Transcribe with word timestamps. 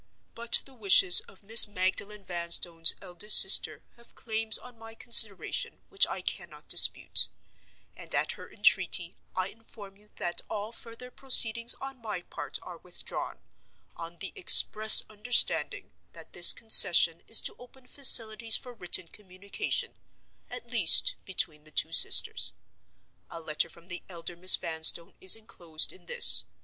But 0.33 0.63
the 0.65 0.73
wishes 0.73 1.19
of 1.27 1.43
Miss 1.43 1.67
Magdalen 1.67 2.23
Vanstone's 2.23 2.95
eldest 3.03 3.39
sister 3.39 3.83
have 3.97 4.15
claims 4.15 4.57
on 4.57 4.79
my 4.79 4.95
consideration 4.95 5.81
which 5.89 6.07
I 6.07 6.21
cannot 6.21 6.67
dispute; 6.67 7.27
and 7.95 8.15
at 8.15 8.31
her 8.31 8.51
entreaty 8.51 9.15
I 9.35 9.49
inform 9.49 9.97
you 9.97 10.09
that 10.15 10.41
all 10.49 10.71
further 10.71 11.11
proceedings 11.11 11.75
on 11.75 12.01
my 12.01 12.23
part 12.23 12.57
are 12.63 12.79
withdrawn—on 12.79 14.17
the 14.17 14.33
express 14.35 15.03
understanding 15.07 15.91
that 16.13 16.33
this 16.33 16.51
concession 16.51 17.21
is 17.27 17.39
to 17.41 17.55
open 17.59 17.85
facilities 17.85 18.57
for 18.57 18.73
written 18.73 19.07
communication, 19.07 19.93
at 20.49 20.71
least, 20.71 21.13
between 21.25 21.63
the 21.63 21.69
two 21.69 21.91
sisters. 21.91 22.53
A 23.29 23.39
letter 23.39 23.69
from 23.69 23.87
the 23.87 24.01
elder 24.09 24.35
Miss 24.35 24.55
Vanstone 24.55 25.13
is 25.21 25.35
inclosed 25.35 25.93
in 25.93 26.07
this. 26.07 26.45